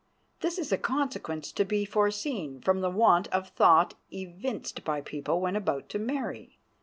This 0.39 0.57
is 0.57 0.71
a 0.71 0.79
consequence 0.79 1.51
to 1.51 1.63
be 1.63 1.85
foreseen 1.85 2.59
from 2.59 2.81
the 2.81 2.89
want 2.89 3.27
of 3.27 3.49
thought 3.49 3.93
evinced 4.11 4.83
by 4.83 4.99
people 5.01 5.39
when 5.39 5.55
about 5.55 5.89
to 5.89 5.99
marry. 5.99 6.57